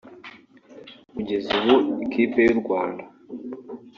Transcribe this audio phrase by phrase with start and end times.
[1.13, 3.03] Kugeza ubu ikipe y’u Rwanda